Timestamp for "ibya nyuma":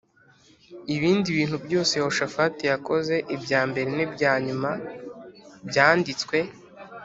4.05-4.71